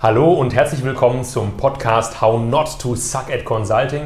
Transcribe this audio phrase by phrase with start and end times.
[0.00, 4.02] Hallo und herzlich willkommen zum Podcast How Not to Suck at Consulting,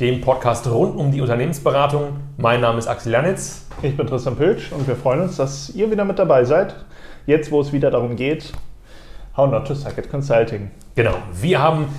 [0.00, 2.16] dem Podcast rund um die Unternehmensberatung.
[2.36, 3.64] Mein Name ist Axel Janitz.
[3.80, 6.74] Ich bin Tristan Pilsch und wir freuen uns, dass ihr wieder mit dabei seid.
[7.26, 8.54] Jetzt, wo es wieder darum geht,
[9.36, 10.72] How Not to Suck at Consulting.
[10.96, 11.90] Genau, wir haben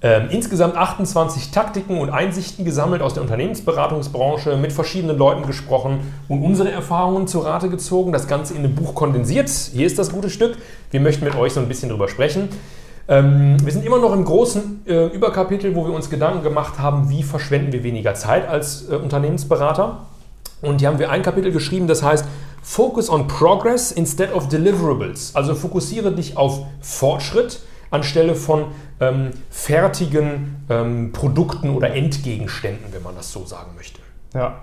[0.00, 6.44] ähm, insgesamt 28 Taktiken und Einsichten gesammelt aus der Unternehmensberatungsbranche, mit verschiedenen Leuten gesprochen und
[6.44, 9.48] unsere Erfahrungen zu Rate gezogen, das Ganze in einem Buch kondensiert.
[9.48, 10.56] Hier ist das gute Stück.
[10.92, 12.48] Wir möchten mit euch so ein bisschen drüber sprechen.
[13.12, 17.10] Ähm, wir sind immer noch im großen äh, Überkapitel, wo wir uns Gedanken gemacht haben,
[17.10, 20.06] wie verschwenden wir weniger Zeit als äh, Unternehmensberater.
[20.62, 22.24] Und hier haben wir ein Kapitel geschrieben, das heißt
[22.62, 25.36] Focus on Progress instead of Deliverables.
[25.36, 27.60] Also fokussiere dich auf Fortschritt
[27.90, 28.66] anstelle von
[28.98, 34.00] ähm, fertigen ähm, Produkten oder Endgegenständen, wenn man das so sagen möchte.
[34.32, 34.62] Ja,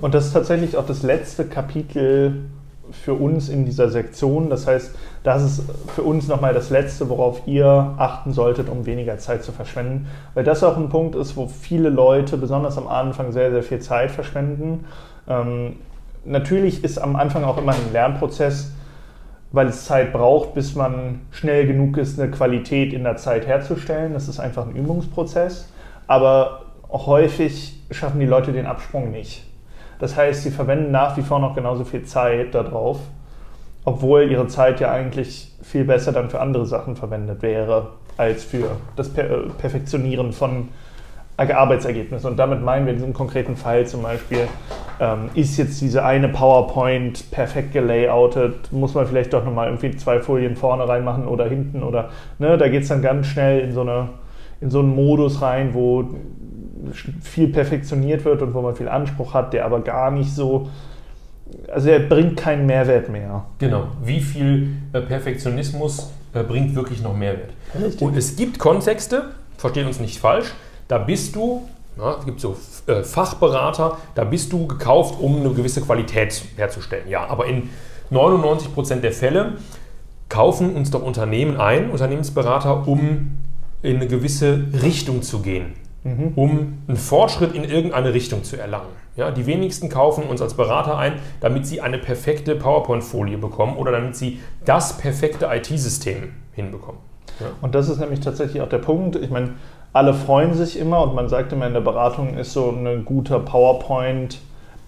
[0.00, 2.44] und das ist tatsächlich auch das letzte Kapitel
[2.92, 4.50] für uns in dieser Sektion.
[4.50, 5.62] Das heißt, das ist
[5.94, 10.06] für uns nochmal das Letzte, worauf ihr achten solltet, um weniger Zeit zu verschwenden.
[10.34, 13.80] Weil das auch ein Punkt ist, wo viele Leute, besonders am Anfang, sehr, sehr viel
[13.80, 14.84] Zeit verschwenden.
[15.28, 15.76] Ähm,
[16.24, 18.72] natürlich ist am Anfang auch immer ein Lernprozess,
[19.52, 24.14] weil es Zeit braucht, bis man schnell genug ist, eine Qualität in der Zeit herzustellen.
[24.14, 25.68] Das ist einfach ein Übungsprozess.
[26.06, 29.49] Aber häufig schaffen die Leute den Absprung nicht.
[30.00, 32.98] Das heißt, sie verwenden nach wie vor noch genauso viel Zeit darauf,
[33.84, 38.70] obwohl ihre Zeit ja eigentlich viel besser dann für andere Sachen verwendet wäre, als für
[38.96, 40.68] das per äh, Perfektionieren von
[41.36, 42.30] Arbeitsergebnissen.
[42.30, 44.46] Und damit meinen wir in diesem konkreten Fall zum Beispiel,
[45.00, 50.20] ähm, ist jetzt diese eine PowerPoint perfekt gelayoutet, muss man vielleicht doch nochmal irgendwie zwei
[50.20, 53.80] Folien vorne reinmachen oder hinten oder, ne, da geht es dann ganz schnell in so,
[53.80, 54.10] eine,
[54.60, 56.04] in so einen Modus rein, wo
[57.22, 60.68] viel perfektioniert wird und wo man viel Anspruch hat, der aber gar nicht so,
[61.72, 63.44] also er bringt keinen Mehrwert mehr.
[63.58, 63.88] Genau.
[64.02, 67.50] Wie viel äh, Perfektionismus äh, bringt wirklich noch Mehrwert?
[67.74, 68.02] Richtig.
[68.02, 70.52] Und es gibt Kontexte, versteht uns nicht falsch,
[70.88, 72.56] da bist du, ja, es gibt so
[72.86, 77.08] äh, Fachberater, da bist du gekauft, um eine gewisse Qualität herzustellen.
[77.08, 77.70] Ja, aber in
[78.10, 79.54] 99 Prozent der Fälle
[80.28, 83.38] kaufen uns doch Unternehmen ein, Unternehmensberater, um
[83.82, 85.74] in eine gewisse Richtung zu gehen
[86.04, 86.32] mhm.
[86.36, 88.88] um einen Fortschritt in irgendeine Richtung zu erlangen.
[89.16, 93.92] Ja, die wenigsten kaufen uns als Berater ein, damit sie eine perfekte PowerPoint-Folie bekommen oder
[93.92, 97.00] damit sie das perfekte IT-System hinbekommen.
[97.40, 97.46] Ja.
[97.60, 99.16] Und das ist nämlich tatsächlich auch der Punkt.
[99.16, 99.54] Ich meine,
[99.92, 103.40] alle freuen sich immer und man sagt immer in der Beratung ist so ein guter
[103.40, 104.38] PowerPoint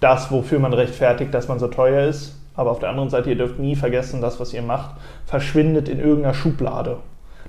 [0.03, 2.37] das, wofür man rechtfertigt, dass man so teuer ist.
[2.55, 4.97] Aber auf der anderen Seite, ihr dürft nie vergessen, das, was ihr macht,
[5.27, 6.99] verschwindet in irgendeiner Schublade.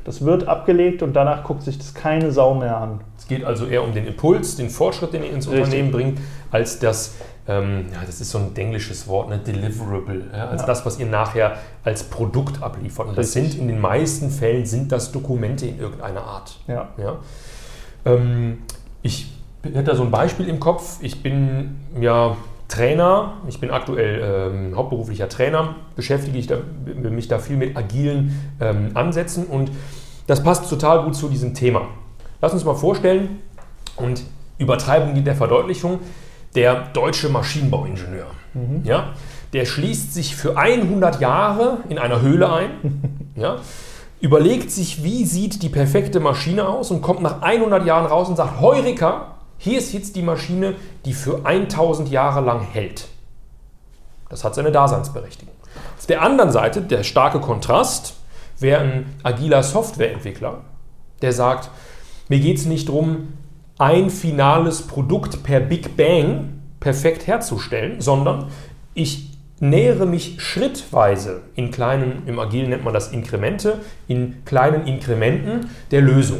[0.03, 3.01] Das wird abgelegt und danach guckt sich das keine Sau mehr an.
[3.17, 5.63] Es geht also eher um den Impuls, den Fortschritt, den ihr ins Richtig.
[5.63, 6.19] Unternehmen bringt,
[6.51, 7.15] als das,
[7.47, 10.67] ähm, ja, das ist so ein englisches Wort, ne, deliverable, ja, als ja.
[10.67, 13.07] das, was ihr nachher als Produkt abliefert.
[13.07, 13.53] Und das Richtig.
[13.53, 16.59] sind in den meisten Fällen sind das Dokumente in irgendeiner Art.
[16.67, 16.89] Ja.
[16.97, 17.17] ja?
[18.05, 18.59] Ähm,
[19.01, 19.31] ich
[19.63, 20.97] hätte da so ein Beispiel im Kopf.
[21.01, 22.35] Ich bin ja
[22.73, 28.55] Trainer, ich bin aktuell ähm, hauptberuflicher Trainer, beschäftige ich da, mich da viel mit agilen
[28.59, 29.69] ähm, Ansätzen und
[30.25, 31.81] das passt total gut zu diesem Thema.
[32.41, 33.41] Lass uns mal vorstellen
[33.95, 34.23] und
[34.57, 35.99] Übertreibung der Verdeutlichung,
[36.55, 38.25] der deutsche Maschinenbauingenieur.
[38.55, 38.81] Mhm.
[38.83, 39.13] Ja,
[39.53, 42.71] der schließt sich für 100 Jahre in einer Höhle ein,
[43.35, 43.57] ja,
[44.19, 48.35] überlegt sich, wie sieht die perfekte Maschine aus und kommt nach 100 Jahren raus und
[48.35, 50.75] sagt, Heureka, hier ist jetzt die Maschine,
[51.05, 53.07] die für 1000 Jahre lang hält.
[54.29, 55.53] Das hat seine Daseinsberechtigung.
[55.97, 58.15] Auf der anderen Seite, der starke Kontrast,
[58.59, 60.61] wäre ein agiler Softwareentwickler,
[61.21, 61.69] der sagt,
[62.29, 63.33] mir geht es nicht darum,
[63.77, 68.47] ein finales Produkt per Big Bang perfekt herzustellen, sondern
[68.93, 75.69] ich nähere mich schrittweise in kleinen, im Agil nennt man das Inkremente, in kleinen Inkrementen
[75.91, 76.39] der Lösung.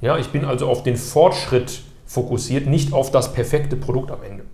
[0.00, 4.44] Ja, ich bin also auf den Fortschritt fokussiert, nicht auf das perfekte Produkt am Ende.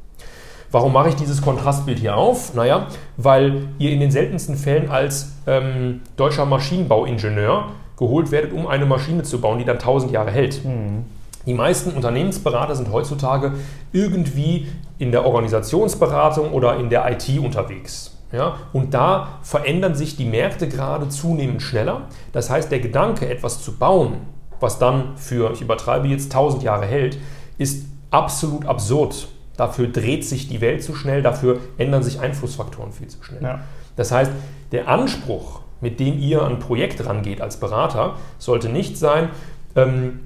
[0.71, 2.55] Warum mache ich dieses Kontrastbild hier auf?
[2.55, 2.87] Naja,
[3.17, 9.23] weil ihr in den seltensten Fällen als ähm, deutscher Maschinenbauingenieur geholt werdet, um eine Maschine
[9.23, 10.65] zu bauen, die dann 1000 Jahre hält.
[10.65, 11.07] Mhm.
[11.47, 13.53] Die meisten Unternehmensberater sind heutzutage
[13.93, 14.69] irgendwie
[14.99, 18.15] in der Organisationsberatung oder in der IT unterwegs.
[18.31, 22.03] Ja, und da verändern sich die Märkte gerade zunehmend schneller.
[22.33, 24.19] Das heißt, der Gedanke, etwas zu bauen,
[24.61, 27.19] was dann für, ich übertreibe jetzt, 1000 Jahre hält,
[27.59, 29.29] ist absolut absurd.
[29.57, 33.43] Dafür dreht sich die Welt zu schnell, dafür ändern sich Einflussfaktoren viel zu schnell.
[33.43, 33.61] Ja.
[33.97, 34.31] Das heißt,
[34.71, 39.31] der Anspruch, mit dem ihr an ein Projekt rangeht als Berater, sollte nicht sein,
[39.75, 40.21] ähm,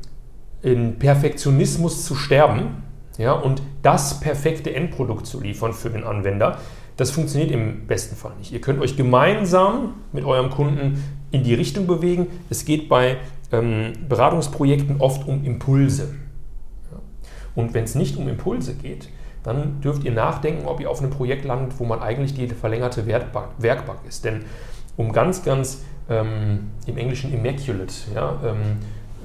[0.60, 2.82] in Perfektionismus zu sterben
[3.18, 6.58] ja, und das perfekte Endprodukt zu liefern für den Anwender.
[6.96, 8.52] Das funktioniert im besten Fall nicht.
[8.52, 12.26] Ihr könnt euch gemeinsam mit eurem Kunden in die Richtung bewegen.
[12.50, 13.16] Es geht bei
[13.50, 16.14] ähm, Beratungsprojekten oft um Impulse.
[17.54, 19.08] Und wenn es nicht um Impulse geht,
[19.42, 23.06] dann dürft ihr nachdenken, ob ihr auf einem Projekt landet, wo man eigentlich die verlängerte
[23.06, 24.24] Werkbank, Werkbank ist.
[24.24, 24.44] Denn
[24.96, 28.56] um ganz, ganz ähm, im Englischen immaculate, ja, ähm,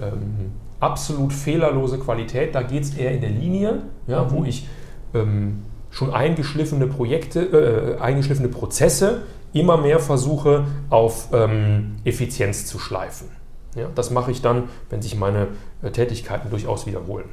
[0.02, 4.32] ähm, absolut fehlerlose Qualität, da geht es eher in der Linie, ja, mhm.
[4.32, 4.68] wo ich
[5.14, 13.30] ähm, schon eingeschliffene Projekte, äh, eingeschliffene Prozesse immer mehr versuche auf ähm, Effizienz zu schleifen.
[13.76, 15.48] Ja, das mache ich dann, wenn sich meine
[15.82, 17.26] äh, Tätigkeiten durchaus wiederholen.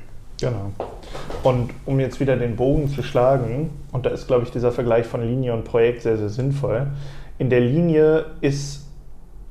[0.44, 0.72] Genau.
[1.42, 5.06] Und um jetzt wieder den Bogen zu schlagen, und da ist, glaube ich, dieser Vergleich
[5.06, 6.86] von Linie und Projekt sehr, sehr sinnvoll.
[7.38, 8.86] In der Linie ist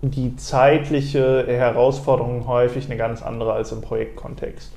[0.01, 4.71] die zeitliche Herausforderung häufig eine ganz andere als im Projektkontext.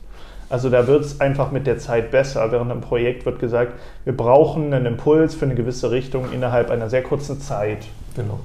[0.48, 2.50] Also da wird es einfach mit der Zeit besser.
[2.52, 3.72] Während im Projekt wird gesagt,
[4.04, 7.88] wir brauchen einen Impuls für eine gewisse Richtung innerhalb einer sehr kurzen Zeit.
[8.14, 8.38] Genau.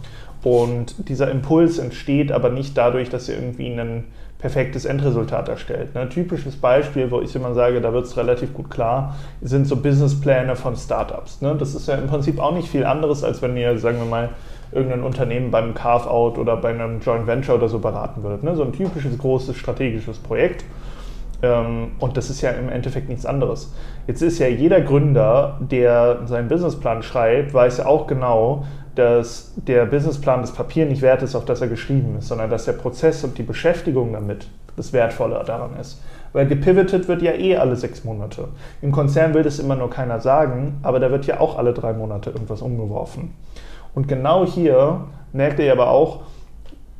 [0.43, 4.05] Und dieser Impuls entsteht aber nicht dadurch, dass ihr irgendwie ein
[4.41, 5.95] perfektes Endresultat erstellt.
[5.95, 9.75] Ein typisches Beispiel, wo ich immer sage, da wird es relativ gut klar, sind so
[9.75, 11.41] Businesspläne von Startups.
[11.41, 11.55] Ne?
[11.57, 14.29] Das ist ja im Prinzip auch nicht viel anderes, als wenn ihr, sagen wir mal,
[14.71, 18.43] irgendein Unternehmen beim Carve-out oder bei einem Joint Venture oder so beraten würdet.
[18.43, 18.55] Ne?
[18.55, 20.65] So ein typisches großes strategisches Projekt.
[21.43, 23.73] Ähm, und das ist ja im Endeffekt nichts anderes.
[24.07, 28.65] Jetzt ist ja jeder Gründer, der seinen Businessplan schreibt, weiß ja auch genau,
[28.95, 32.65] dass der Businessplan das Papier nicht wert ist, auf das er geschrieben ist, sondern dass
[32.65, 36.01] der Prozess und die Beschäftigung damit das Wertvolle daran ist.
[36.33, 38.47] Weil gepivotet wird ja eh alle sechs Monate.
[38.81, 41.93] Im Konzern will das immer nur keiner sagen, aber da wird ja auch alle drei
[41.93, 43.33] Monate irgendwas umgeworfen.
[43.93, 45.01] Und genau hier
[45.33, 46.21] merkt ihr aber auch,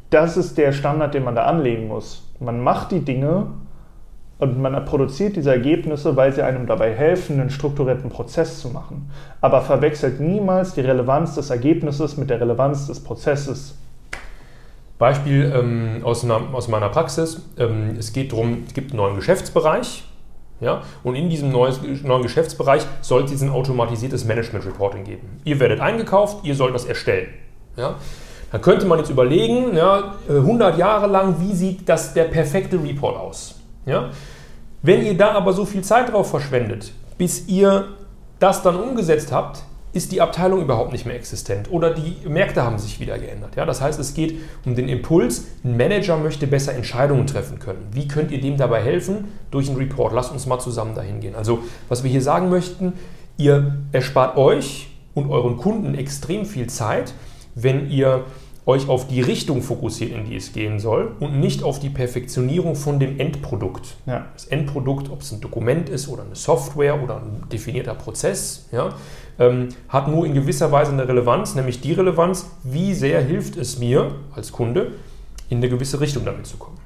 [0.10, 2.28] das ist der Standard, den man da anlegen muss.
[2.40, 3.48] Man macht die Dinge
[4.42, 9.12] und man produziert diese Ergebnisse, weil sie einem dabei helfen, einen strukturierten Prozess zu machen.
[9.40, 13.76] Aber verwechselt niemals die Relevanz des Ergebnisses mit der Relevanz des Prozesses.
[14.98, 17.44] Beispiel ähm, aus, einer, aus, meiner Praxis.
[17.60, 20.06] Ähm, es geht darum, es gibt einen neuen Geschäftsbereich.
[20.60, 25.40] Ja, und in diesem neues, neuen Geschäftsbereich soll es ein automatisiertes Management Reporting geben.
[25.44, 27.28] Ihr werdet eingekauft, ihr sollt das erstellen.
[27.78, 27.96] Ja,
[28.52, 33.18] da könnte man jetzt überlegen, ja, 100 Jahre lang, wie sieht das der perfekte Report
[33.18, 33.61] aus?
[33.86, 34.10] Ja?
[34.82, 37.90] Wenn ihr da aber so viel Zeit drauf verschwendet, bis ihr
[38.40, 39.64] das dann umgesetzt habt,
[39.94, 43.56] ist die Abteilung überhaupt nicht mehr existent oder die Märkte haben sich wieder geändert.
[43.56, 43.66] Ja?
[43.66, 47.88] Das heißt, es geht um den Impuls, ein Manager möchte besser Entscheidungen treffen können.
[47.92, 49.28] Wie könnt ihr dem dabei helfen?
[49.52, 50.14] Durch einen Report.
[50.14, 51.36] Lasst uns mal zusammen dahin gehen.
[51.36, 52.94] Also, was wir hier sagen möchten,
[53.38, 57.14] ihr erspart euch und euren Kunden extrem viel Zeit,
[57.54, 58.24] wenn ihr
[58.72, 62.76] euch auf die Richtung fokussiert, in die es gehen soll und nicht auf die Perfektionierung
[62.76, 63.96] von dem Endprodukt.
[64.06, 64.28] Ja.
[64.34, 68.96] Das Endprodukt, ob es ein Dokument ist oder eine Software oder ein definierter Prozess, ja,
[69.40, 73.78] ähm, hat nur in gewisser Weise eine Relevanz, nämlich die Relevanz, wie sehr hilft es
[73.78, 74.94] mir als Kunde,
[75.50, 76.78] in eine gewisse Richtung damit zu kommen.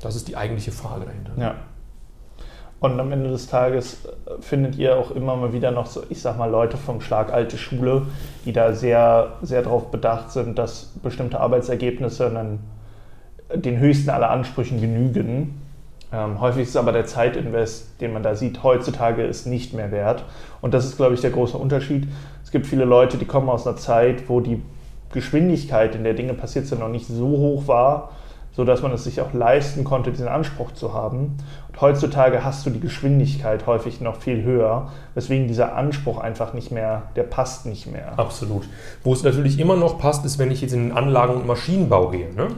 [0.00, 1.32] Das ist die eigentliche Frage dahinter.
[1.38, 1.54] Ja.
[2.82, 6.20] Und am Ende des Tages äh, findet ihr auch immer mal wieder noch so, ich
[6.20, 8.02] sag mal, Leute vom Schlag alte Schule,
[8.44, 12.58] die da sehr, sehr darauf bedacht sind, dass bestimmte Arbeitsergebnisse einen,
[13.54, 15.62] den höchsten aller Ansprüchen genügen.
[16.12, 20.24] Ähm, häufig ist aber der Zeitinvest, den man da sieht, heutzutage ist nicht mehr wert.
[20.60, 22.08] Und das ist, glaube ich, der große Unterschied.
[22.42, 24.60] Es gibt viele Leute, die kommen aus einer Zeit, wo die
[25.12, 28.10] Geschwindigkeit, in der Dinge passiert sind, noch nicht so hoch war
[28.52, 31.36] so dass man es sich auch leisten konnte, diesen Anspruch zu haben.
[31.68, 36.70] Und heutzutage hast du die Geschwindigkeit häufig noch viel höher, weswegen dieser Anspruch einfach nicht
[36.70, 38.12] mehr, der passt nicht mehr.
[38.18, 38.64] Absolut.
[39.02, 42.08] Wo es natürlich immer noch passt, ist, wenn ich jetzt in den Anlagen- und Maschinenbau
[42.08, 42.32] gehe.
[42.34, 42.48] Ne?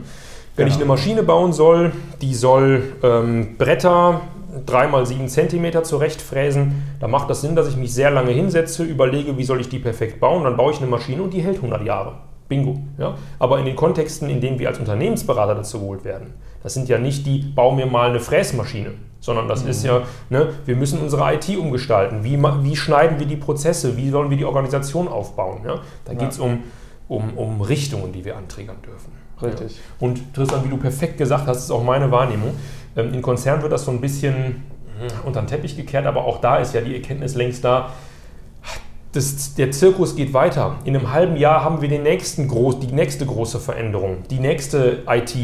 [0.55, 0.67] Wenn genau.
[0.67, 4.21] ich eine Maschine bauen soll, die soll ähm, Bretter
[4.65, 8.83] 3 mal 7 cm zurechtfräsen, dann macht das Sinn, dass ich mich sehr lange hinsetze,
[8.83, 11.57] überlege, wie soll ich die perfekt bauen, dann baue ich eine Maschine und die hält
[11.57, 12.13] 100 Jahre.
[12.47, 12.79] Bingo.
[12.97, 13.15] Ja?
[13.39, 16.33] Aber in den Kontexten, in denen wir als Unternehmensberater dazu geholt werden,
[16.63, 19.69] das sind ja nicht die, bau mir mal eine Fräsmaschine, sondern das mhm.
[19.69, 22.23] ist ja, ne, wir müssen unsere IT umgestalten.
[22.23, 23.97] Wie, wie schneiden wir die Prozesse?
[23.97, 25.61] Wie sollen wir die Organisation aufbauen?
[25.65, 25.81] Ja?
[26.05, 26.19] Da ja.
[26.19, 26.63] geht es um,
[27.07, 29.11] um, um Richtungen, die wir anträgern dürfen.
[29.41, 29.77] Richtig.
[29.77, 29.81] Ja.
[29.99, 32.55] Und Tristan, wie du perfekt gesagt hast, ist auch meine Wahrnehmung.
[32.95, 34.63] Ähm, in Konzernen wird das so ein bisschen
[34.99, 37.91] hm, unter den Teppich gekehrt, aber auch da ist ja die Erkenntnis längst da,
[39.15, 40.77] das, der Zirkus geht weiter.
[40.83, 45.03] In einem halben Jahr haben wir den nächsten groß, die nächste große Veränderung, die nächste
[45.07, 45.35] IT,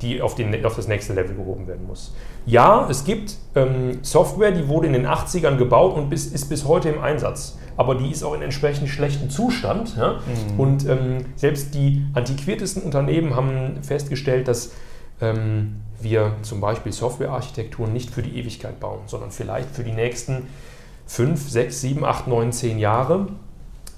[0.00, 2.14] die auf, den, auf das nächste Level gehoben werden muss.
[2.46, 6.64] Ja, es gibt ähm, Software, die wurde in den 80ern gebaut und bis, ist bis
[6.66, 7.58] heute im Einsatz.
[7.76, 9.96] Aber die ist auch in entsprechend schlechtem Zustand.
[9.96, 10.14] Ja?
[10.14, 10.60] Mhm.
[10.60, 14.72] Und ähm, selbst die antiquiertesten Unternehmen haben festgestellt, dass
[15.20, 20.46] ähm, wir zum Beispiel Softwarearchitekturen nicht für die Ewigkeit bauen, sondern vielleicht für die nächsten
[21.08, 23.26] fünf, sechs, sieben, acht, neun, zehn Jahre.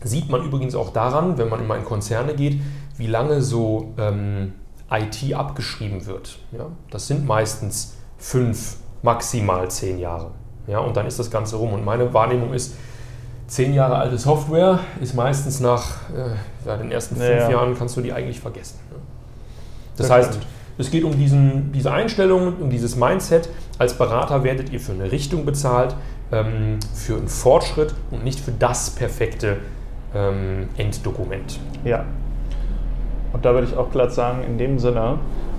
[0.03, 2.59] Sieht man übrigens auch daran, wenn man immer in Konzerne geht,
[2.97, 4.55] wie lange so ähm,
[4.91, 6.39] IT abgeschrieben wird.
[6.53, 6.67] Ja?
[6.91, 10.31] Das sind meistens fünf, maximal zehn Jahre.
[10.67, 10.79] Ja?
[10.79, 11.75] Und dann ist das Ganze rum.
[11.75, 12.77] Und meine Wahrnehmung ist,
[13.49, 16.37] zehn Jahre alte Software ist meistens nach äh,
[16.67, 18.79] ja, den ersten fünf ja, Jahren kannst du die eigentlich vergessen.
[18.91, 18.99] Ne?
[19.97, 20.39] Das, das heißt,
[20.79, 23.51] es geht um diesen, diese Einstellung, um dieses Mindset.
[23.79, 25.95] Als Berater werdet ihr für eine Richtung bezahlt,
[26.33, 29.59] ähm, für einen Fortschritt und nicht für das perfekte
[30.15, 31.59] ähm, Enddokument.
[31.85, 32.05] Ja.
[33.33, 35.19] Und da würde ich auch glatt sagen, in dem Sinne,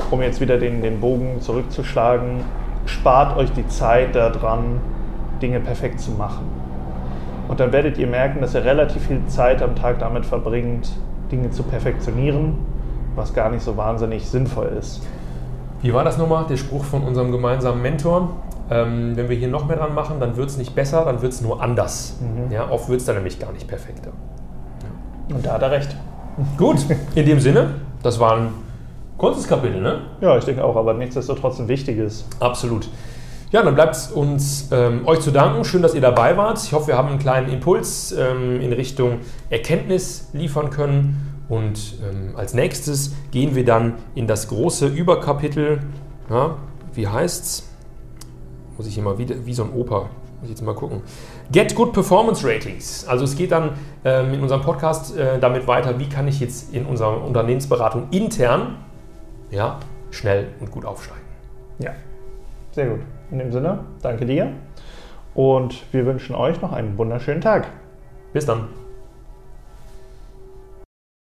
[0.10, 2.44] um jetzt wieder den, den Bogen zurückzuschlagen,
[2.86, 4.82] spart euch die Zeit daran,
[5.42, 6.46] Dinge perfekt zu machen.
[7.48, 10.92] Und dann werdet ihr merken, dass ihr relativ viel Zeit am Tag damit verbringt,
[11.32, 12.58] Dinge zu perfektionieren,
[13.16, 15.02] was gar nicht so wahnsinnig sinnvoll ist.
[15.82, 18.30] Wie war das nochmal, der Spruch von unserem gemeinsamen Mentor?
[18.72, 21.34] Ähm, wenn wir hier noch mehr dran machen, dann wird es nicht besser, dann wird
[21.34, 22.18] es nur anders.
[22.22, 22.52] Mhm.
[22.52, 24.12] Ja, oft wird es dann nämlich gar nicht perfekter.
[25.30, 25.36] Ja.
[25.36, 25.96] Und da hat er recht.
[26.58, 26.78] Gut,
[27.14, 28.54] in dem Sinne, das war ein
[29.18, 30.04] kurzes Kapitel, ne?
[30.22, 32.26] Ja, ich denke auch, aber nichtsdestotrotz ein wichtiges.
[32.40, 32.88] Absolut.
[33.52, 35.66] Ja, dann bleibt es uns ähm, euch zu danken.
[35.66, 36.64] Schön, dass ihr dabei wart.
[36.64, 41.44] Ich hoffe, wir haben einen kleinen Impuls ähm, in Richtung Erkenntnis liefern können.
[41.50, 45.82] Und ähm, als nächstes gehen wir dann in das große Überkapitel.
[46.30, 46.56] Ja,
[46.94, 47.71] wie heißt's?
[48.82, 50.10] Muss ich hier mal wieder, wie so ein Opa,
[50.40, 51.04] muss ich jetzt mal gucken.
[51.52, 53.06] Get Good Performance Ratings.
[53.08, 53.74] Also es geht dann
[54.04, 58.78] ähm, in unserem Podcast äh, damit weiter, wie kann ich jetzt in unserer Unternehmensberatung intern
[59.52, 61.22] ja, schnell und gut aufsteigen.
[61.78, 61.92] Ja,
[62.72, 63.02] sehr gut.
[63.30, 64.52] In dem Sinne, danke dir
[65.36, 67.68] und wir wünschen euch noch einen wunderschönen Tag.
[68.34, 68.81] Bis dann.